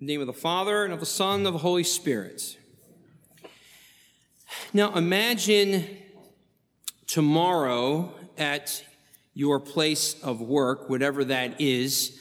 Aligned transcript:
Name 0.00 0.20
of 0.20 0.28
the 0.28 0.32
Father, 0.32 0.84
and 0.84 0.94
of 0.94 1.00
the 1.00 1.06
Son, 1.06 1.40
and 1.40 1.46
of 1.48 1.54
the 1.54 1.58
Holy 1.58 1.82
Spirit. 1.82 2.56
Now 4.72 4.94
imagine 4.94 5.88
tomorrow 7.08 8.14
at 8.36 8.84
your 9.34 9.58
place 9.58 10.14
of 10.22 10.40
work, 10.40 10.88
whatever 10.88 11.24
that 11.24 11.60
is, 11.60 12.16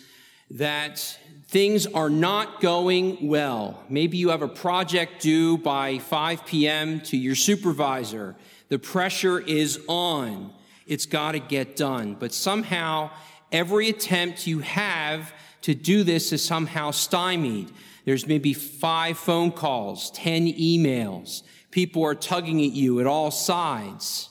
that 0.50 1.20
things 1.50 1.86
are 1.86 2.10
not 2.10 2.62
going 2.62 3.27
well. 3.27 3.84
Maybe 3.89 4.18
you 4.18 4.30
have 4.30 4.41
a 4.41 4.48
project 4.48 5.21
due 5.21 5.59
by 5.59 6.00
5 6.00 6.48
p.m. 6.48 7.02
to 7.02 7.16
your 7.16 7.36
supervisor. 7.36 8.36
The 8.70 8.80
pressure 8.80 9.39
is 9.39 9.80
on. 9.88 10.52
It's 10.88 11.05
got 11.05 11.34
to 11.34 11.39
get 11.39 11.75
done. 11.75 12.16
But 12.20 12.34
somehow, 12.34 13.12
every 13.52 13.89
attempt 13.89 14.48
you 14.48 14.62
have 14.62 15.32
to 15.62 15.74
do 15.74 16.04
this 16.04 16.32
is 16.32 16.44
somehow 16.44 16.92
stymied. 16.92 17.71
There's 18.05 18.26
maybe 18.26 18.54
five 18.54 19.18
phone 19.18 19.52
calls, 19.52 20.12
10 20.12 20.54
emails. 20.54 21.44
People 21.72 22.04
are 22.05 22.16
tugging 22.16 22.64
at 22.64 22.72
you 22.72 23.00
at 23.00 23.08
all 23.08 23.31
sides. 23.31 24.30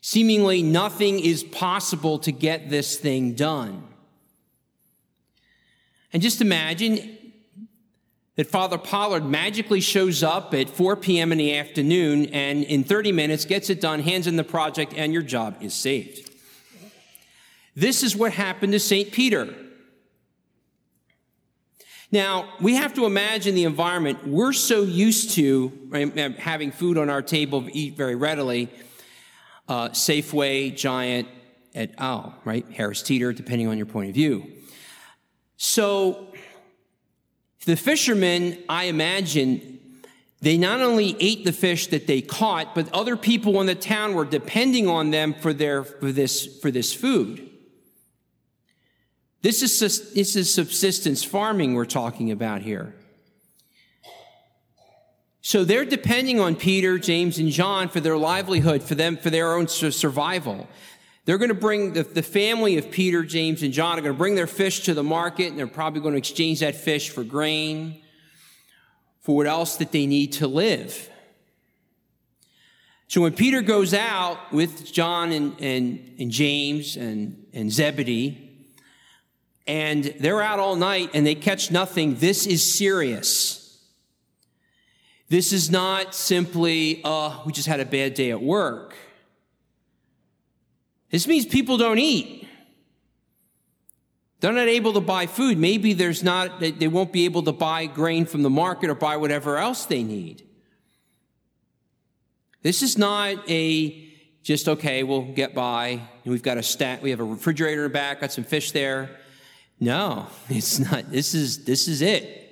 Seemingly 0.00 0.62
nothing 0.62 1.20
is 1.20 1.42
possible 1.42 2.18
to 2.20 2.32
get 2.32 2.70
this 2.70 2.96
thing 2.96 3.34
done. 3.34 3.82
And 6.12 6.22
just 6.22 6.40
imagine 6.40 7.18
that 8.36 8.46
Father 8.46 8.78
Pollard 8.78 9.24
magically 9.24 9.80
shows 9.80 10.22
up 10.22 10.54
at 10.54 10.68
4 10.68 10.96
p.m. 10.96 11.32
in 11.32 11.38
the 11.38 11.56
afternoon 11.56 12.26
and 12.26 12.64
in 12.64 12.84
30 12.84 13.12
minutes 13.12 13.44
gets 13.44 13.70
it 13.70 13.80
done, 13.80 14.00
hands 14.00 14.26
in 14.26 14.36
the 14.36 14.44
project, 14.44 14.94
and 14.96 15.12
your 15.12 15.22
job 15.22 15.56
is 15.60 15.74
saved. 15.74 16.30
This 17.74 18.02
is 18.02 18.14
what 18.14 18.32
happened 18.32 18.72
to 18.72 18.80
St. 18.80 19.10
Peter. 19.12 19.54
Now, 22.16 22.48
we 22.62 22.76
have 22.76 22.94
to 22.94 23.04
imagine 23.04 23.54
the 23.54 23.64
environment. 23.64 24.26
We're 24.26 24.54
so 24.54 24.84
used 24.84 25.32
to 25.32 25.70
right, 25.88 26.38
having 26.38 26.70
food 26.70 26.96
on 26.96 27.10
our 27.10 27.20
table, 27.20 27.68
eat 27.70 27.94
very 27.94 28.14
readily. 28.14 28.70
Uh, 29.68 29.90
Safeway, 29.90 30.74
Giant, 30.74 31.28
et 31.74 31.94
al., 31.98 32.34
right? 32.46 32.64
Harris 32.70 33.02
Teeter, 33.02 33.34
depending 33.34 33.68
on 33.68 33.76
your 33.76 33.84
point 33.84 34.08
of 34.08 34.14
view. 34.14 34.50
So, 35.58 36.28
the 37.66 37.76
fishermen, 37.76 38.64
I 38.66 38.84
imagine, 38.84 39.78
they 40.40 40.56
not 40.56 40.80
only 40.80 41.18
ate 41.20 41.44
the 41.44 41.52
fish 41.52 41.88
that 41.88 42.06
they 42.06 42.22
caught, 42.22 42.74
but 42.74 42.90
other 42.94 43.18
people 43.18 43.60
in 43.60 43.66
the 43.66 43.74
town 43.74 44.14
were 44.14 44.24
depending 44.24 44.88
on 44.88 45.10
them 45.10 45.34
for, 45.34 45.52
their, 45.52 45.84
for, 45.84 46.10
this, 46.10 46.46
for 46.62 46.70
this 46.70 46.94
food. 46.94 47.46
This 49.46 49.62
is, 49.62 50.12
this 50.12 50.34
is 50.34 50.52
subsistence 50.52 51.22
farming 51.22 51.74
we're 51.74 51.84
talking 51.84 52.32
about 52.32 52.62
here. 52.62 52.96
So 55.40 55.62
they're 55.62 55.84
depending 55.84 56.40
on 56.40 56.56
Peter, 56.56 56.98
James, 56.98 57.38
and 57.38 57.50
John 57.50 57.88
for 57.88 58.00
their 58.00 58.16
livelihood, 58.16 58.82
for 58.82 58.96
them, 58.96 59.16
for 59.16 59.30
their 59.30 59.54
own 59.54 59.68
survival. 59.68 60.66
They're 61.26 61.38
going 61.38 61.50
to 61.50 61.54
bring 61.54 61.92
the, 61.92 62.02
the 62.02 62.24
family 62.24 62.76
of 62.76 62.90
Peter, 62.90 63.22
James, 63.22 63.62
and 63.62 63.72
John 63.72 63.96
are 63.96 64.02
going 64.02 64.14
to 64.14 64.18
bring 64.18 64.34
their 64.34 64.48
fish 64.48 64.80
to 64.80 64.94
the 64.94 65.04
market, 65.04 65.50
and 65.50 65.56
they're 65.60 65.68
probably 65.68 66.00
going 66.00 66.14
to 66.14 66.18
exchange 66.18 66.58
that 66.58 66.74
fish 66.74 67.10
for 67.10 67.22
grain, 67.22 68.02
for 69.20 69.36
what 69.36 69.46
else 69.46 69.76
that 69.76 69.92
they 69.92 70.06
need 70.06 70.32
to 70.32 70.48
live. 70.48 71.08
So 73.06 73.20
when 73.20 73.32
Peter 73.32 73.62
goes 73.62 73.94
out 73.94 74.52
with 74.52 74.92
John 74.92 75.30
and, 75.30 75.54
and, 75.60 76.16
and 76.18 76.32
James 76.32 76.96
and, 76.96 77.46
and 77.52 77.70
Zebedee, 77.70 78.45
and 79.66 80.04
they're 80.20 80.42
out 80.42 80.58
all 80.58 80.76
night 80.76 81.10
and 81.14 81.26
they 81.26 81.34
catch 81.34 81.70
nothing. 81.70 82.16
This 82.16 82.46
is 82.46 82.78
serious. 82.78 83.62
This 85.28 85.52
is 85.52 85.70
not 85.70 86.14
simply, 86.14 87.00
uh, 87.02 87.40
we 87.44 87.52
just 87.52 87.66
had 87.66 87.80
a 87.80 87.84
bad 87.84 88.14
day 88.14 88.30
at 88.30 88.40
work. 88.40 88.94
This 91.10 91.26
means 91.26 91.46
people 91.46 91.78
don't 91.78 91.98
eat. 91.98 92.46
They're 94.40 94.52
not 94.52 94.68
able 94.68 94.92
to 94.92 95.00
buy 95.00 95.26
food. 95.26 95.58
Maybe 95.58 95.94
there's 95.94 96.22
not, 96.22 96.60
they 96.60 96.88
won't 96.88 97.12
be 97.12 97.24
able 97.24 97.42
to 97.44 97.52
buy 97.52 97.86
grain 97.86 98.26
from 98.26 98.42
the 98.42 98.50
market 98.50 98.90
or 98.90 98.94
buy 98.94 99.16
whatever 99.16 99.56
else 99.56 99.86
they 99.86 100.02
need. 100.02 100.46
This 102.62 102.82
is 102.82 102.98
not 102.98 103.48
a 103.48 104.04
just 104.42 104.68
okay, 104.68 105.02
we'll 105.02 105.32
get 105.32 105.54
by. 105.54 106.02
We've 106.24 106.42
got 106.42 106.56
a 106.56 106.62
stat, 106.62 107.02
we 107.02 107.10
have 107.10 107.18
a 107.18 107.24
refrigerator 107.24 107.88
back, 107.88 108.20
got 108.20 108.30
some 108.30 108.44
fish 108.44 108.70
there. 108.70 109.10
No, 109.78 110.26
it's 110.48 110.78
not. 110.78 111.10
This 111.10 111.34
is, 111.34 111.64
this 111.64 111.88
is 111.88 112.02
it. 112.02 112.42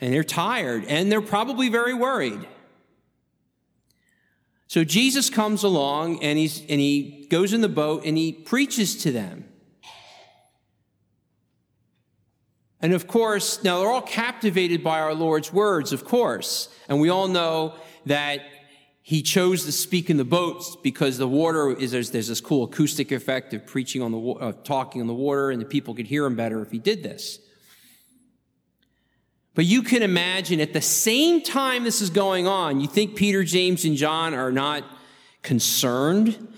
And 0.00 0.12
they're 0.12 0.24
tired 0.24 0.84
and 0.86 1.12
they're 1.12 1.20
probably 1.20 1.68
very 1.68 1.94
worried. 1.94 2.46
So 4.66 4.84
Jesus 4.84 5.28
comes 5.28 5.62
along 5.62 6.22
and, 6.22 6.38
he's, 6.38 6.60
and 6.60 6.80
he 6.80 7.26
goes 7.28 7.52
in 7.52 7.60
the 7.60 7.68
boat 7.68 8.04
and 8.06 8.16
he 8.16 8.32
preaches 8.32 8.96
to 9.02 9.12
them. 9.12 9.44
And 12.80 12.94
of 12.94 13.06
course, 13.06 13.62
now 13.62 13.78
they're 13.78 13.90
all 13.90 14.02
captivated 14.02 14.82
by 14.82 15.00
our 15.00 15.14
Lord's 15.14 15.52
words, 15.52 15.92
of 15.92 16.04
course. 16.04 16.68
And 16.88 17.00
we 17.00 17.10
all 17.10 17.28
know 17.28 17.74
that 18.06 18.40
he 19.04 19.20
chose 19.20 19.64
to 19.64 19.72
speak 19.72 20.10
in 20.10 20.16
the 20.16 20.24
boats 20.24 20.76
because 20.76 21.18
the 21.18 21.26
water 21.26 21.72
is 21.72 21.90
there's, 21.90 22.12
there's 22.12 22.28
this 22.28 22.40
cool 22.40 22.64
acoustic 22.64 23.10
effect 23.10 23.52
of 23.52 23.66
preaching 23.66 24.00
on 24.00 24.12
the 24.12 24.56
talking 24.62 25.00
on 25.00 25.08
the 25.08 25.14
water 25.14 25.50
and 25.50 25.60
the 25.60 25.66
people 25.66 25.92
could 25.92 26.06
hear 26.06 26.24
him 26.24 26.36
better 26.36 26.62
if 26.62 26.70
he 26.70 26.78
did 26.78 27.02
this. 27.02 27.40
But 29.54 29.64
you 29.66 29.82
can 29.82 30.02
imagine 30.02 30.60
at 30.60 30.72
the 30.72 30.80
same 30.80 31.42
time 31.42 31.82
this 31.82 32.00
is 32.00 32.10
going 32.10 32.46
on 32.46 32.80
you 32.80 32.86
think 32.86 33.16
peter 33.16 33.42
james 33.44 33.84
and 33.84 33.96
john 33.96 34.34
are 34.34 34.52
not 34.52 34.84
concerned. 35.42 36.48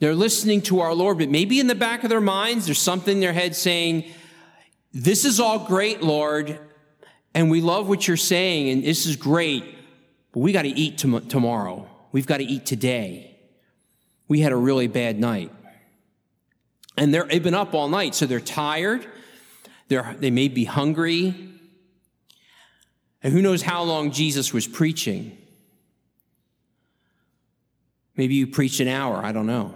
They're 0.00 0.14
listening 0.14 0.60
to 0.62 0.80
our 0.80 0.92
lord 0.92 1.18
but 1.18 1.30
maybe 1.30 1.60
in 1.60 1.68
the 1.68 1.76
back 1.76 2.02
of 2.02 2.10
their 2.10 2.20
minds 2.20 2.66
there's 2.66 2.80
something 2.80 3.14
in 3.14 3.20
their 3.20 3.32
head 3.32 3.54
saying 3.54 4.04
this 4.92 5.24
is 5.24 5.38
all 5.38 5.60
great 5.60 6.02
lord 6.02 6.58
and 7.32 7.48
we 7.48 7.60
love 7.60 7.88
what 7.88 8.08
you're 8.08 8.16
saying 8.16 8.68
and 8.70 8.84
this 8.84 9.06
is 9.06 9.14
great 9.14 9.73
but 10.34 10.40
we 10.40 10.50
got 10.50 10.62
to 10.62 10.68
eat 10.68 10.98
tomorrow. 10.98 11.88
We've 12.10 12.26
got 12.26 12.38
to 12.38 12.44
eat 12.44 12.66
today. 12.66 13.38
We 14.26 14.40
had 14.40 14.50
a 14.50 14.56
really 14.56 14.88
bad 14.88 15.16
night. 15.16 15.52
And 16.96 17.14
they've 17.14 17.42
been 17.42 17.54
up 17.54 17.72
all 17.72 17.88
night, 17.88 18.16
so 18.16 18.26
they're 18.26 18.40
tired. 18.40 19.06
They're, 19.86 20.16
they 20.18 20.32
may 20.32 20.48
be 20.48 20.64
hungry. 20.64 21.50
And 23.22 23.32
who 23.32 23.40
knows 23.42 23.62
how 23.62 23.84
long 23.84 24.10
Jesus 24.10 24.52
was 24.52 24.66
preaching? 24.66 25.38
Maybe 28.16 28.34
you 28.34 28.48
preached 28.48 28.80
an 28.80 28.88
hour, 28.88 29.24
I 29.24 29.30
don't 29.30 29.46
know. 29.46 29.72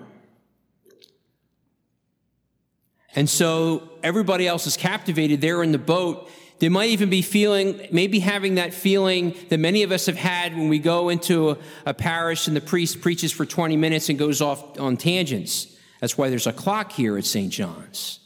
And 3.14 3.30
so 3.30 3.90
everybody 4.02 4.48
else 4.48 4.66
is 4.66 4.76
captivated. 4.76 5.40
They're 5.40 5.62
in 5.62 5.70
the 5.70 5.78
boat 5.78 6.28
they 6.58 6.68
might 6.68 6.90
even 6.90 7.08
be 7.08 7.22
feeling, 7.22 7.86
maybe 7.92 8.18
having 8.18 8.56
that 8.56 8.74
feeling 8.74 9.34
that 9.48 9.58
many 9.58 9.82
of 9.84 9.92
us 9.92 10.06
have 10.06 10.16
had 10.16 10.56
when 10.56 10.68
we 10.68 10.78
go 10.78 11.08
into 11.08 11.50
a, 11.50 11.58
a 11.86 11.94
parish 11.94 12.48
and 12.48 12.56
the 12.56 12.60
priest 12.60 13.00
preaches 13.00 13.30
for 13.30 13.46
20 13.46 13.76
minutes 13.76 14.08
and 14.08 14.18
goes 14.18 14.40
off 14.40 14.78
on 14.78 14.96
tangents. 14.96 15.76
That's 16.00 16.18
why 16.18 16.30
there's 16.30 16.46
a 16.46 16.52
clock 16.52 16.92
here 16.92 17.16
at 17.16 17.24
St. 17.24 17.52
John's. 17.52 18.20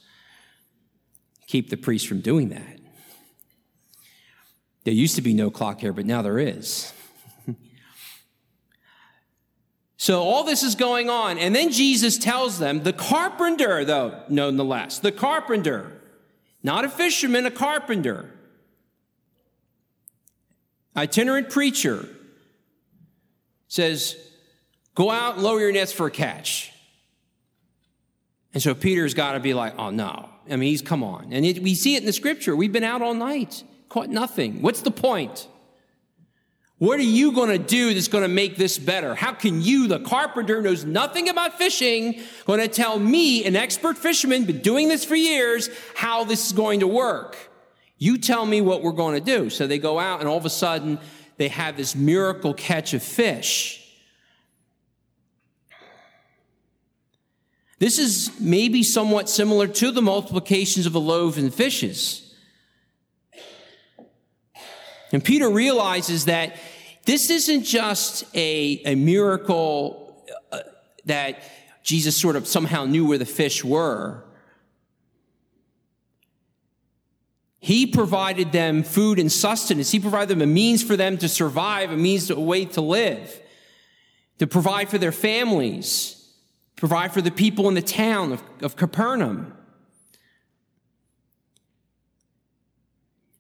Keep 1.47 1.69
the 1.69 1.76
priest 1.76 2.06
from 2.06 2.21
doing 2.21 2.48
that. 2.50 2.78
There 4.84 4.94
used 4.94 5.16
to 5.16 5.22
be 5.22 5.34
no 5.34 5.50
clock 5.50 5.81
here, 5.81 5.92
but 5.92 6.06
now 6.06 6.22
there 6.22 6.38
is. 6.38 6.92
so 9.98 10.22
all 10.22 10.44
this 10.44 10.62
is 10.62 10.75
going 10.75 11.10
on. 11.10 11.38
And 11.38 11.54
then 11.54 11.71
Jesus 11.71 12.16
tells 12.16 12.59
them, 12.59 12.82
the 12.82 12.94
carpenter, 12.94 13.84
though, 13.84 14.22
nonetheless, 14.28 14.98
the 14.98 15.12
carpenter 15.12 16.02
not 16.62 16.84
a 16.84 16.89
fisherman, 16.89 17.47
a 17.47 17.51
carpenter, 17.51 18.31
itinerant 20.97 21.51
preacher 21.51 22.09
says, 23.69 24.16
Go 24.95 25.10
out 25.10 25.39
lower 25.39 25.59
your 25.59 25.72
nets 25.72 25.92
for 25.92 26.07
a 26.07 26.10
catch. 26.10 26.71
And 28.53 28.63
so 28.63 28.75
Peter's 28.75 29.15
got 29.15 29.33
to 29.33 29.41
be 29.41 29.54
like, 29.54 29.78
Oh, 29.78 29.91
no. 29.91 30.28
I 30.51 30.57
mean, 30.57 30.71
he's 30.71 30.83
come 30.83 31.03
on. 31.03 31.33
And 31.33 31.47
it, 31.47 31.63
we 31.63 31.75
see 31.75 31.95
it 31.95 32.01
in 32.01 32.07
the 32.07 32.13
scripture. 32.13 32.54
We've 32.54 32.72
been 32.72 32.84
out 32.84 33.01
all 33.01 33.15
night, 33.15 33.65
caught 33.89 34.10
nothing. 34.10 34.60
What's 34.60 34.83
the 34.83 34.91
point? 34.91 35.48
What 36.83 36.99
are 36.99 37.05
you 37.05 37.31
going 37.31 37.51
to 37.51 37.65
do 37.65 37.95
that's 37.95 38.09
going 38.09 38.25
to 38.25 38.29
make 38.29 38.57
this 38.57 38.77
better? 38.77 39.15
How 39.15 39.34
can 39.34 39.63
you, 39.63 39.87
the 39.87 40.01
carpenter, 40.01 40.61
knows 40.61 40.84
nothing 40.84 41.29
about 41.29 41.57
fishing, 41.57 42.21
going 42.45 42.59
to 42.59 42.67
tell 42.67 42.99
me, 42.99 43.45
an 43.45 43.55
expert 43.55 43.97
fisherman, 43.97 44.47
been 44.47 44.63
doing 44.63 44.89
this 44.89 45.05
for 45.05 45.15
years, 45.15 45.71
how 45.95 46.25
this 46.25 46.45
is 46.47 46.53
going 46.53 46.81
to 46.81 46.89
work? 46.89 47.37
You 47.99 48.19
tell 48.19 48.45
me 48.45 48.61
what 48.61 48.83
we're 48.83 48.91
going 48.91 49.15
to 49.15 49.25
do. 49.25 49.49
So 49.49 49.69
they 49.69 49.79
go 49.79 50.01
out 50.01 50.19
and 50.19 50.29
all 50.29 50.37
of 50.37 50.45
a 50.45 50.51
sudden 50.51 50.99
they 51.37 51.47
have 51.47 51.77
this 51.77 51.95
miracle 51.95 52.53
catch 52.53 52.95
of 52.95 53.03
fish. 53.05 53.89
This 57.79 58.01
is 58.01 58.33
maybe 58.41 58.83
somewhat 58.83 59.29
similar 59.29 59.69
to 59.69 59.93
the 59.93 60.03
multiplications 60.03 60.87
of 60.87 60.93
the 60.93 61.01
loaves 61.01 61.39
and 61.39 61.55
fishes. 61.55 62.34
And 65.13 65.23
Peter 65.23 65.49
realizes 65.49 66.25
that 66.25 66.57
this 67.04 67.31
isn't 67.31 67.65
just 67.65 68.25
a, 68.34 68.83
a 68.84 68.95
miracle 68.95 70.25
uh, 70.51 70.60
that 71.04 71.43
Jesus 71.83 72.21
sort 72.21 72.37
of 72.37 72.47
somehow 72.47 72.84
knew 72.84 73.07
where 73.07 73.19
the 73.19 73.27
fish 73.27 73.65
were. 73.65 74.25
He 77.59 77.87
provided 77.87 78.53
them 78.53 78.83
food 78.83 79.19
and 79.19 79.31
sustenance. 79.31 79.91
He 79.91 80.01
provided 80.01 80.28
them 80.28 80.43
a 80.43 80.47
means 80.47 80.83
for 80.83 80.97
them 80.97 81.16
to 81.19 81.28
survive, 81.28 81.91
a 81.93 81.97
means, 81.97 82.28
a 82.31 82.39
way 82.39 82.65
to 82.66 82.81
live, 82.81 83.41
to 84.39 84.47
provide 84.47 84.89
for 84.89 84.98
their 84.98 85.13
families 85.13 86.22
provide 86.83 87.13
for 87.13 87.22
the 87.22 87.31
people 87.31 87.69
in 87.69 87.75
the 87.75 87.81
town 87.81 88.33
of, 88.33 88.43
of 88.60 88.75
Capernaum. 88.75 89.57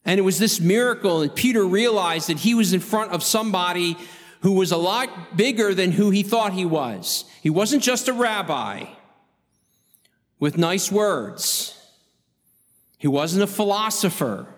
And 0.04 0.18
it 0.18 0.22
was 0.22 0.38
this 0.38 0.60
miracle 0.60 1.20
that 1.20 1.36
Peter 1.36 1.64
realized 1.64 2.28
that 2.28 2.38
he 2.38 2.54
was 2.54 2.72
in 2.72 2.80
front 2.80 3.12
of 3.12 3.22
somebody 3.22 3.96
who 4.40 4.52
was 4.52 4.72
a 4.72 4.76
lot 4.76 5.36
bigger 5.36 5.72
than 5.74 5.92
who 5.92 6.10
he 6.10 6.22
thought 6.22 6.52
he 6.52 6.64
was. 6.64 7.24
He 7.42 7.50
wasn't 7.50 7.82
just 7.82 8.08
a 8.08 8.12
rabbi 8.12 8.86
with 10.40 10.58
nice 10.58 10.90
words. 10.90 11.78
He 12.98 13.06
wasn't 13.06 13.44
a 13.44 13.46
philosopher. 13.46 14.48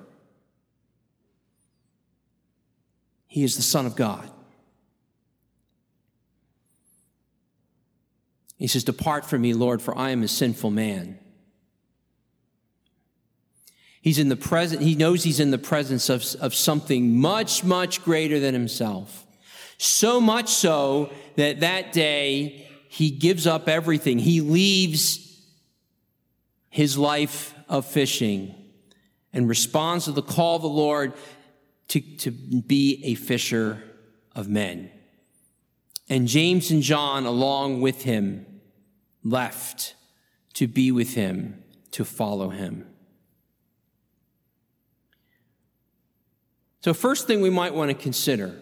He 3.27 3.45
is 3.45 3.57
the 3.57 3.63
Son 3.63 3.85
of 3.85 3.97
God. 3.97 4.31
He 8.57 8.67
says, 8.67 8.85
Depart 8.85 9.27
from 9.27 9.43
me, 9.43 9.53
Lord, 9.53 9.83
for 9.83 9.97
I 9.97 10.11
am 10.11 10.23
a 10.23 10.29
sinful 10.29 10.71
man. 10.71 11.19
He's 14.05 14.19
in 14.19 14.29
the 14.29 14.37
present, 14.37 14.83
he 14.83 14.95
knows 14.95 15.25
he's 15.25 15.41
in 15.41 15.51
the 15.51 15.57
presence 15.57 16.11
of, 16.11 16.27
of 16.43 16.55
something 16.55 17.19
much, 17.19 17.65
much 17.65 18.05
greater 18.05 18.39
than 18.39 18.53
himself. 18.53 19.25
So 19.79 20.21
much 20.21 20.51
so 20.51 21.11
that 21.37 21.61
that 21.61 21.95
day 21.95 22.69
he 22.91 23.09
gives 23.09 23.47
up 23.47 23.67
everything. 23.67 24.19
He 24.19 24.43
leaves 24.43 25.43
his 26.69 26.99
life 26.99 27.55
of 27.67 27.87
fishing 27.87 28.55
and 29.33 29.49
responds 29.49 30.05
to 30.05 30.13
the 30.13 30.21
call 30.21 30.57
of 30.57 30.63
the 30.63 30.69
Lord 30.69 31.15
to, 31.89 32.03
to 32.19 32.31
be 32.31 33.01
a 33.05 33.15
fisher 33.15 33.83
of 34.37 34.51
men. 34.51 34.91
And 36.11 36.29
James 36.29 36.71
and 36.71 36.83
John, 36.83 37.25
along 37.25 37.81
with 37.81 38.03
him, 38.03 38.45
left 39.23 39.95
to 40.53 40.67
be 40.67 40.93
with 40.93 41.15
him, 41.15 41.65
to 41.93 42.05
follow 42.05 42.51
him. 42.51 42.85
So, 46.85 46.93
first 46.93 47.27
thing 47.27 47.41
we 47.41 47.49
might 47.49 47.73
want 47.73 47.89
to 47.89 47.95
consider 47.95 48.55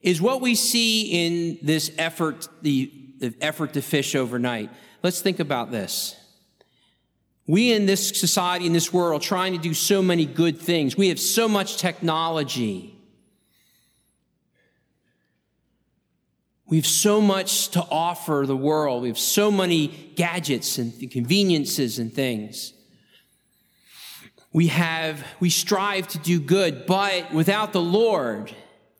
is 0.00 0.18
what 0.18 0.40
we 0.40 0.54
see 0.54 1.26
in 1.26 1.58
this 1.60 1.90
effort, 1.98 2.48
the, 2.62 2.90
the 3.18 3.34
effort 3.42 3.74
to 3.74 3.82
fish 3.82 4.14
overnight. 4.14 4.70
Let's 5.02 5.20
think 5.20 5.40
about 5.40 5.72
this. 5.72 6.16
We 7.46 7.70
in 7.70 7.84
this 7.84 8.08
society, 8.18 8.64
in 8.64 8.72
this 8.72 8.94
world, 8.94 9.20
trying 9.20 9.52
to 9.52 9.58
do 9.58 9.74
so 9.74 10.00
many 10.00 10.24
good 10.24 10.58
things. 10.58 10.96
We 10.96 11.10
have 11.10 11.20
so 11.20 11.46
much 11.46 11.76
technology. 11.76 12.98
We 16.64 16.78
have 16.78 16.86
so 16.86 17.20
much 17.20 17.68
to 17.72 17.82
offer 17.82 18.44
the 18.46 18.56
world. 18.56 19.02
We 19.02 19.08
have 19.08 19.18
so 19.18 19.50
many 19.50 19.88
gadgets 20.16 20.78
and 20.78 21.10
conveniences 21.10 21.98
and 21.98 22.10
things. 22.10 22.72
We 24.56 24.68
have, 24.68 25.22
we 25.38 25.50
strive 25.50 26.08
to 26.08 26.18
do 26.18 26.40
good, 26.40 26.86
but 26.86 27.30
without 27.30 27.74
the 27.74 27.82
Lord, 27.82 28.50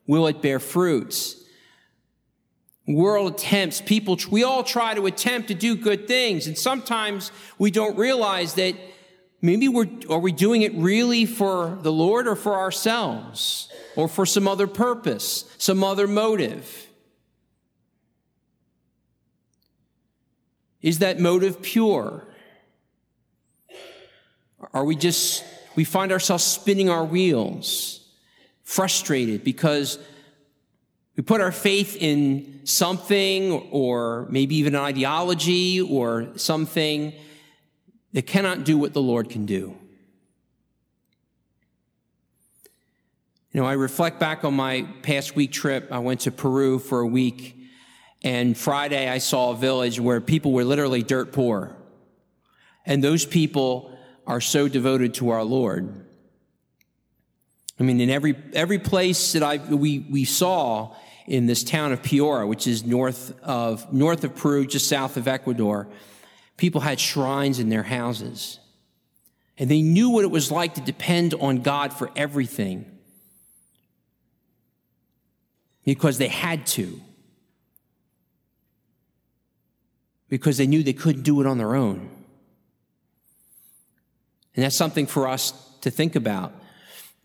will 0.07 0.27
it 0.27 0.43
bear 0.43 0.61
fruits? 0.61 1.43
World 2.87 3.37
attempts, 3.37 3.81
people, 3.81 4.19
we 4.31 4.45
all 4.45 4.63
try 4.63 4.93
to 4.93 5.07
attempt 5.07 5.49
to 5.49 5.55
do 5.55 5.75
good 5.75 6.07
things. 6.07 6.47
And 6.47 6.59
sometimes 6.59 7.33
we 7.57 7.71
don't 7.71 7.97
realize 7.97 8.53
that 8.57 8.75
maybe 9.41 9.67
we're, 9.67 9.89
are 10.11 10.19
we 10.19 10.31
doing 10.31 10.61
it 10.61 10.75
really 10.75 11.25
for 11.25 11.79
the 11.81 11.91
Lord 11.91 12.29
or 12.29 12.37
for 12.37 12.57
ourselves 12.57 13.71
or 13.97 14.09
for 14.09 14.27
some 14.27 14.47
other 14.47 14.67
purpose, 14.67 15.51
some 15.57 15.83
other 15.83 16.07
motive? 16.07 16.87
Is 20.83 20.99
that 20.99 21.19
motive 21.19 21.63
pure? 21.63 22.27
Are 24.73 24.85
we 24.85 24.97
just, 24.97 25.45
we 25.75 25.85
find 25.85 26.13
ourselves 26.13 26.45
spinning 26.45 26.89
our 26.89 27.05
wheels, 27.05 28.01
frustrated 28.63 29.45
because 29.45 29.99
we 31.17 31.23
put 31.23 31.41
our 31.41 31.53
faith 31.53 31.97
in 31.99 32.61
something 32.65 33.53
or 33.71 34.27
maybe 34.31 34.57
even 34.57 34.75
an 34.75 34.83
ideology 34.83 35.81
or 35.81 36.29
something 36.37 37.13
that 38.13 38.27
cannot 38.27 38.65
do 38.65 38.79
what 38.79 38.93
the 38.93 39.03
Lord 39.03 39.31
can 39.31 39.47
do. 39.47 39.77
You 43.53 43.63
know, 43.63 43.67
I 43.67 43.73
reflect 43.73 44.21
back 44.21 44.45
on 44.45 44.55
my 44.55 44.87
past 45.03 45.35
week 45.35 45.53
trip. 45.53 45.89
I 45.91 46.01
went 46.01 46.21
to 46.21 46.31
Peru 46.31 46.79
for 46.79 47.01
a 47.01 47.07
week 47.07 47.57
and 48.23 48.57
Friday, 48.57 49.09
I 49.09 49.19
saw 49.19 49.51
a 49.51 49.55
village 49.55 50.01
where 50.01 50.21
people 50.21 50.51
were 50.51 50.65
literally 50.65 51.05
dirt 51.05 51.33
poor. 51.33 51.77
And 52.85 53.03
those 53.03 53.25
people 53.25 53.96
are 54.27 54.41
so 54.41 54.69
devoted 54.69 55.15
to 55.15 55.31
our 55.31 55.45
Lord. 55.45 56.05
I 57.79 57.83
mean, 57.83 58.01
in 58.01 58.11
every, 58.11 58.37
every 58.53 58.79
place 58.79 59.33
that 59.33 59.43
I, 59.43 59.59
we, 59.59 60.01
we 60.11 60.25
saw 60.25 60.95
in 61.27 61.47
this 61.47 61.63
town 61.63 61.93
of 61.93 62.03
Piura, 62.03 62.47
which 62.49 62.67
is 62.67 62.85
north 62.85 63.39
of, 63.43 63.93
north 63.93 64.25
of 64.25 64.35
Peru, 64.35 64.67
just 64.67 64.89
south 64.89 65.17
of 65.17 65.29
Ecuador, 65.29 65.89
people 66.57 66.81
had 66.81 66.99
shrines 66.99 67.59
in 67.59 67.69
their 67.69 67.83
houses. 67.83 68.59
And 69.59 69.71
they 69.71 69.83
knew 69.83 70.11
what 70.11 70.25
it 70.25 70.31
was 70.31 70.51
like 70.51 70.75
to 70.75 70.81
depend 70.81 71.35
on 71.35 71.63
God 71.63 71.93
for 71.93 72.11
everything 72.17 72.87
because 75.85 76.19
they 76.19 76.29
had 76.29 76.67
to. 76.69 77.01
because 80.29 80.57
they 80.57 80.67
knew 80.67 80.83
they 80.83 80.93
couldn't 80.93 81.23
do 81.23 81.41
it 81.41 81.47
on 81.47 81.59
their 81.59 81.75
own. 81.75 82.11
And 84.57 84.65
that's 84.65 84.75
something 84.75 85.07
for 85.07 85.29
us 85.29 85.53
to 85.83 85.91
think 85.91 86.17
about 86.17 86.53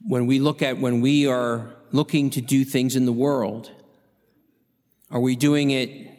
when 0.05 0.27
we 0.27 0.39
look 0.39 0.61
at 0.61 0.77
when 0.77 1.01
we 1.01 1.27
are 1.27 1.73
looking 1.91 2.29
to 2.31 2.41
do 2.41 2.63
things 2.65 2.95
in 2.95 3.05
the 3.05 3.13
world. 3.13 3.71
Are 5.09 5.19
we 5.19 5.35
doing 5.35 5.71
it 5.71 6.09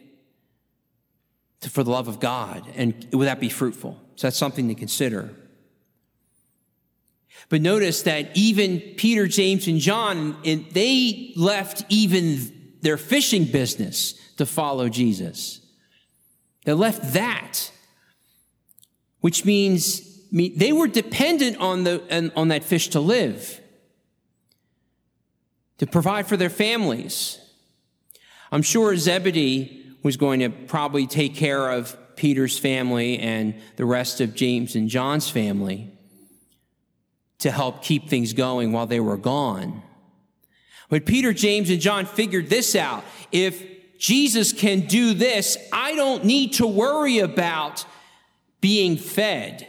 to, 1.61 1.69
for 1.69 1.83
the 1.83 1.91
love 1.91 2.07
of 2.07 2.19
God? 2.19 2.63
And 2.75 3.07
would 3.13 3.25
that 3.25 3.39
be 3.39 3.49
fruitful? 3.49 3.99
So 4.15 4.27
that's 4.27 4.37
something 4.37 4.67
to 4.67 4.75
consider. 4.75 5.33
But 7.49 7.61
notice 7.61 8.03
that 8.03 8.29
even 8.35 8.79
Peter, 8.97 9.27
James, 9.27 9.67
and 9.67 9.79
John, 9.79 10.37
they 10.43 11.33
left 11.35 11.83
even 11.89 12.77
their 12.81 12.97
fishing 12.97 13.45
business 13.45 14.13
to 14.37 14.45
follow 14.45 14.89
Jesus. 14.89 15.59
They 16.65 16.73
left 16.73 17.13
that, 17.13 17.71
which 19.19 19.45
means 19.45 20.12
they 20.33 20.73
were 20.73 20.87
dependent 20.87 21.57
on, 21.57 21.83
the, 21.83 22.31
on 22.35 22.47
that 22.47 22.63
fish 22.63 22.89
to 22.89 22.99
live, 22.99 23.61
to 25.77 25.85
provide 25.85 26.27
for 26.27 26.35
their 26.35 26.49
families. 26.49 27.39
I'm 28.51 28.63
sure 28.63 28.95
Zebedee 28.97 29.85
was 30.01 30.17
going 30.17 30.39
to 30.39 30.49
probably 30.49 31.05
take 31.05 31.35
care 31.35 31.69
of 31.69 31.95
Peter's 32.15 32.57
family 32.57 33.19
and 33.19 33.55
the 33.75 33.85
rest 33.85 34.21
of 34.21 34.33
James 34.33 34.75
and 34.75 34.89
John's 34.89 35.29
family 35.29 35.91
to 37.39 37.51
help 37.51 37.83
keep 37.83 38.09
things 38.09 38.33
going 38.33 38.71
while 38.71 38.87
they 38.87 38.99
were 38.99 39.17
gone. 39.17 39.83
But 40.89 41.05
Peter, 41.05 41.33
James, 41.33 41.69
and 41.69 41.79
John 41.79 42.05
figured 42.05 42.49
this 42.49 42.75
out. 42.75 43.03
If 43.31 43.63
Jesus 43.99 44.51
can 44.51 44.81
do 44.81 45.13
this, 45.13 45.57
I 45.71 45.95
don't 45.95 46.25
need 46.25 46.53
to 46.53 46.67
worry 46.67 47.19
about 47.19 47.85
being 48.61 48.97
fed 48.97 49.67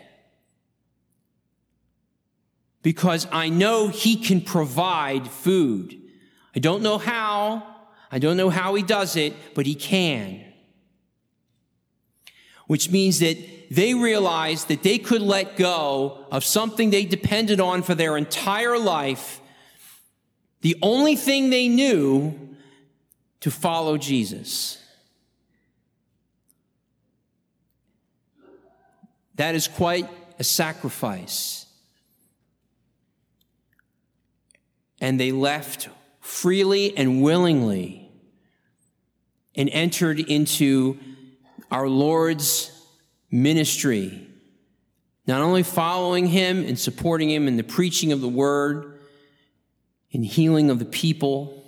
because 2.84 3.26
I 3.32 3.48
know 3.48 3.88
He 3.88 4.14
can 4.14 4.42
provide 4.42 5.26
food. 5.26 5.98
I 6.54 6.60
don't 6.60 6.82
know 6.82 6.98
how, 6.98 7.66
I 8.12 8.20
don't 8.20 8.36
know 8.36 8.50
how 8.50 8.76
He 8.76 8.84
does 8.84 9.16
it, 9.16 9.32
but 9.54 9.66
He 9.66 9.74
can. 9.74 10.44
Which 12.68 12.90
means 12.90 13.18
that 13.20 13.38
they 13.70 13.94
realized 13.94 14.68
that 14.68 14.82
they 14.82 14.98
could 14.98 15.22
let 15.22 15.56
go 15.56 16.26
of 16.30 16.44
something 16.44 16.90
they 16.90 17.06
depended 17.06 17.58
on 17.58 17.82
for 17.82 17.94
their 17.94 18.18
entire 18.18 18.78
life. 18.78 19.40
The 20.60 20.76
only 20.82 21.16
thing 21.16 21.48
they 21.48 21.68
knew 21.68 22.38
to 23.40 23.50
follow 23.50 23.96
Jesus. 23.96 24.78
That 29.36 29.54
is 29.54 29.68
quite 29.68 30.08
a 30.38 30.44
sacrifice. 30.44 31.63
And 35.00 35.18
they 35.18 35.32
left 35.32 35.88
freely 36.20 36.96
and 36.96 37.22
willingly 37.22 38.10
and 39.54 39.68
entered 39.70 40.18
into 40.18 40.98
our 41.70 41.88
Lord's 41.88 42.70
ministry, 43.30 44.26
not 45.26 45.42
only 45.42 45.62
following 45.62 46.26
him 46.26 46.64
and 46.64 46.78
supporting 46.78 47.30
him 47.30 47.48
in 47.48 47.56
the 47.56 47.64
preaching 47.64 48.12
of 48.12 48.20
the 48.20 48.28
word 48.28 49.00
and 50.12 50.24
healing 50.24 50.70
of 50.70 50.78
the 50.78 50.84
people, 50.84 51.64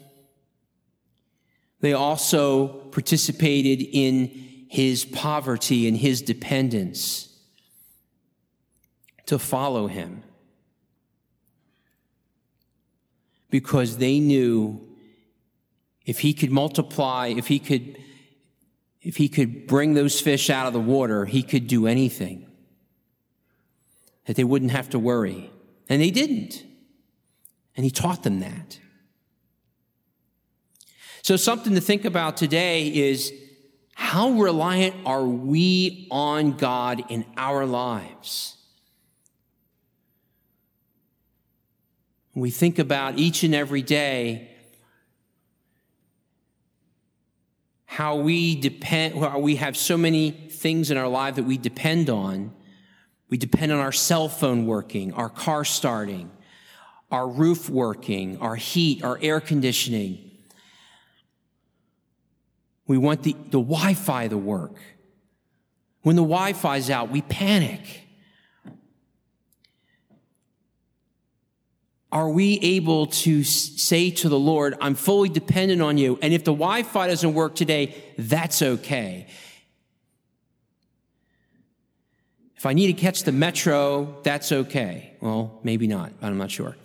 they 1.81 1.93
also 1.93 2.69
participated 2.69 3.83
in 3.83 4.67
his 4.69 5.05
poverty 5.05 5.87
and 5.87 5.97
his 5.97 6.23
dependence 6.23 7.37
to 9.27 9.39
follow 9.39 9.87
him 9.87 10.23
because 13.57 13.97
they 13.97 14.21
knew 14.21 14.87
if 16.05 16.19
he 16.19 16.35
could 16.35 16.51
multiply, 16.51 17.29
if 17.29 17.47
he 17.47 17.59
could, 17.59 17.97
if 19.01 19.17
he 19.17 19.31
could 19.31 19.67
bring 19.67 19.95
those 19.95 20.21
fish 20.21 20.51
out 20.51 20.67
of 20.67 20.75
the 20.75 20.79
water, 20.79 21.25
he 21.25 21.43
could 21.43 21.67
do 21.67 21.87
anything. 21.87 22.47
That 24.27 24.37
they 24.37 24.45
wouldn't 24.45 24.73
have 24.73 24.91
to 24.91 24.99
worry. 24.99 25.51
And 25.89 26.03
they 26.03 26.11
didn't. 26.11 26.65
And 27.75 27.85
he 27.85 27.91
taught 27.91 28.25
them 28.25 28.41
that. 28.41 28.79
So 31.23 31.37
something 31.37 31.75
to 31.77 31.81
think 31.81 32.05
about 32.05 32.37
today 32.37 32.89
is 32.89 33.33
how 33.95 34.33
reliant 34.33 34.97
are 35.07 35.25
we 35.25 36.09
on 36.11 36.59
God 36.59 37.11
in 37.11 37.25
our 37.39 37.65
lives? 37.65 38.56
We 42.37 42.51
think 42.51 42.79
about 42.79 43.19
each 43.19 43.45
and 43.45 43.55
every 43.55 43.81
day 43.81 44.51
how 47.87 48.17
we 48.17 48.55
depend, 48.55 49.19
how 49.19 49.39
we 49.39 49.57
have 49.57 49.75
so 49.75 49.97
many 49.97 50.31
things 50.33 50.91
in 50.91 50.99
our 50.99 51.09
life 51.09 51.37
that 51.37 51.45
we 51.45 51.57
depend 51.57 52.11
on. 52.11 52.53
We 53.31 53.39
depend 53.39 53.73
on 53.73 53.79
our 53.79 53.91
cell 53.91 54.29
phone 54.29 54.67
working, 54.67 55.15
our 55.15 55.31
car 55.31 55.65
starting, 55.65 56.31
our 57.11 57.27
roof 57.27 57.71
working, 57.71 58.39
our 58.41 58.55
heat, 58.55 59.03
our 59.03 59.19
air 59.23 59.41
conditioning. 59.41 60.31
We 62.87 62.99
want 62.99 63.23
the, 63.23 63.33
the 63.33 63.63
Wi-Fi 63.63 64.29
to 64.29 64.37
work. 64.37 64.77
When 66.03 66.17
the 66.17 66.23
Wi-Fi's 66.23 66.91
out, 66.91 67.11
we 67.11 67.23
panic. 67.23 68.06
Are 72.13 72.29
we 72.29 72.59
able 72.61 73.07
to 73.07 73.43
say 73.43 74.11
to 74.11 74.29
the 74.29 74.39
Lord, 74.39 74.77
I'm 74.81 74.95
fully 74.95 75.29
dependent 75.29 75.83
on 75.83 75.99
you. 75.99 76.19
And 76.23 76.33
if 76.33 76.45
the 76.45 76.53
Wi 76.53 76.83
Fi 76.85 77.09
doesn't 77.09 77.35
work 77.35 77.55
today, 77.55 77.95
that's 78.17 78.63
okay. 78.63 79.27
If 82.57 82.65
I 82.65 82.73
need 82.73 82.87
to 82.87 82.93
catch 82.95 83.25
the 83.25 83.33
metro, 83.33 84.17
that's 84.23 84.51
okay. 84.51 85.15
Well, 85.21 85.61
maybe 85.63 85.87
not. 85.87 86.13
I'm 86.23 86.39
not 86.39 86.51
sure. 86.51 86.77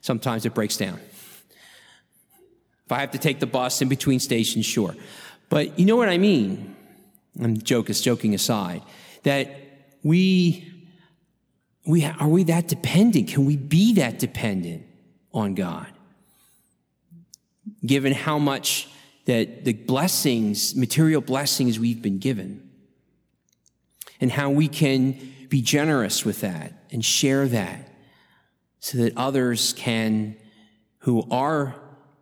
Sometimes 0.00 0.46
it 0.46 0.54
breaks 0.54 0.76
down. 0.76 1.00
If 2.86 2.92
I 2.92 3.00
have 3.00 3.10
to 3.10 3.18
take 3.18 3.38
the 3.40 3.46
bus 3.46 3.82
in 3.82 3.88
between 3.88 4.20
stations, 4.20 4.64
sure. 4.64 4.94
But 5.50 5.78
you 5.78 5.84
know 5.84 5.96
what 5.96 6.08
I 6.08 6.18
mean? 6.18 6.74
I'm 7.40 7.58
joke 7.58 7.90
is 7.90 8.00
joking 8.00 8.34
aside. 8.34 8.82
That 9.24 9.54
we 10.02 10.77
we, 11.88 12.04
are 12.04 12.28
we 12.28 12.44
that 12.44 12.68
dependent? 12.68 13.28
Can 13.28 13.46
we 13.46 13.56
be 13.56 13.94
that 13.94 14.18
dependent 14.18 14.84
on 15.32 15.54
God? 15.54 15.86
Given 17.84 18.12
how 18.12 18.38
much 18.38 18.90
that 19.24 19.64
the 19.64 19.72
blessings, 19.72 20.76
material 20.76 21.22
blessings 21.22 21.78
we've 21.78 22.02
been 22.02 22.18
given, 22.18 22.68
and 24.20 24.30
how 24.30 24.50
we 24.50 24.68
can 24.68 25.18
be 25.48 25.62
generous 25.62 26.26
with 26.26 26.42
that 26.42 26.74
and 26.90 27.02
share 27.02 27.48
that 27.48 27.88
so 28.80 28.98
that 28.98 29.16
others 29.16 29.72
can, 29.72 30.36
who 30.98 31.26
are 31.30 31.74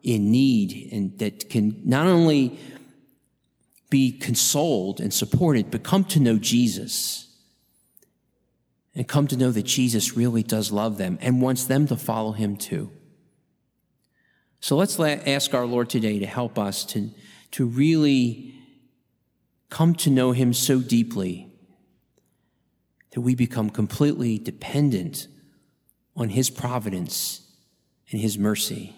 in 0.04 0.30
need 0.30 0.90
and 0.92 1.18
that 1.18 1.50
can 1.50 1.82
not 1.84 2.06
only 2.06 2.56
be 3.90 4.12
consoled 4.12 5.00
and 5.00 5.12
supported, 5.12 5.72
but 5.72 5.82
come 5.82 6.04
to 6.04 6.20
know 6.20 6.38
Jesus 6.38 7.25
and 8.96 9.06
come 9.06 9.26
to 9.28 9.36
know 9.36 9.50
that 9.52 9.66
Jesus 9.66 10.16
really 10.16 10.42
does 10.42 10.72
love 10.72 10.96
them 10.96 11.18
and 11.20 11.42
wants 11.42 11.66
them 11.66 11.86
to 11.86 11.96
follow 11.96 12.32
him 12.32 12.56
too. 12.56 12.90
So 14.58 14.74
let's 14.74 14.98
ask 14.98 15.52
our 15.52 15.66
Lord 15.66 15.90
today 15.90 16.18
to 16.18 16.26
help 16.26 16.58
us 16.58 16.82
to, 16.86 17.10
to 17.52 17.66
really 17.66 18.54
come 19.68 19.94
to 19.96 20.10
know 20.10 20.32
him 20.32 20.54
so 20.54 20.80
deeply 20.80 21.52
that 23.10 23.20
we 23.20 23.34
become 23.34 23.68
completely 23.68 24.38
dependent 24.38 25.28
on 26.16 26.30
his 26.30 26.48
providence 26.48 27.42
and 28.10 28.20
his 28.20 28.38
mercy. 28.38 28.96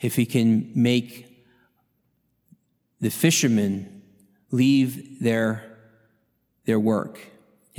If 0.00 0.14
he 0.14 0.26
can 0.26 0.70
make 0.76 1.44
the 3.00 3.10
fishermen 3.10 4.02
leave 4.52 5.20
their, 5.20 5.76
their 6.66 6.78
work 6.78 7.18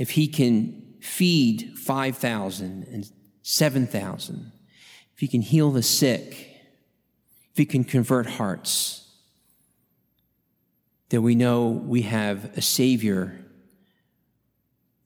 if 0.00 0.12
he 0.12 0.26
can 0.26 0.94
feed 1.02 1.74
5,000 1.76 2.86
and 2.90 3.12
7,000, 3.42 4.50
if 5.12 5.20
he 5.20 5.28
can 5.28 5.42
heal 5.42 5.70
the 5.70 5.82
sick, 5.82 6.56
if 7.50 7.58
he 7.58 7.66
can 7.66 7.84
convert 7.84 8.26
hearts, 8.26 9.10
that 11.10 11.20
we 11.20 11.34
know 11.34 11.68
we 11.68 12.00
have 12.00 12.56
a 12.56 12.62
Savior 12.62 13.44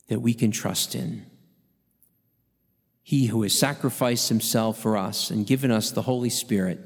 that 0.06 0.20
we 0.20 0.32
can 0.32 0.52
trust 0.52 0.94
in. 0.94 1.26
He 3.02 3.26
who 3.26 3.42
has 3.42 3.58
sacrificed 3.58 4.28
himself 4.28 4.78
for 4.78 4.96
us 4.96 5.28
and 5.28 5.44
given 5.44 5.72
us 5.72 5.90
the 5.90 6.02
Holy 6.02 6.30
Spirit, 6.30 6.78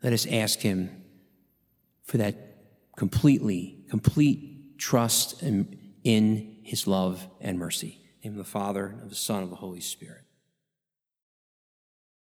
let 0.00 0.12
us 0.12 0.26
ask 0.26 0.60
him 0.60 1.02
for 2.04 2.18
that 2.18 2.36
completely, 2.96 3.78
complete 3.90 4.78
trust 4.78 5.42
and 5.42 5.76
in 6.06 6.58
his 6.62 6.86
love 6.86 7.26
and 7.40 7.58
mercy. 7.58 7.98
In 8.22 8.30
the 8.30 8.36
name 8.36 8.40
of 8.40 8.46
the 8.46 8.50
Father, 8.50 8.86
and 8.86 9.02
of 9.02 9.08
the 9.08 9.16
Son, 9.16 9.38
and 9.38 9.44
of 9.44 9.50
the 9.50 9.56
Holy 9.56 9.80
Spirit. 9.80 10.22